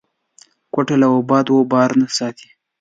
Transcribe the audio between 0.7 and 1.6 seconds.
کوټه له باد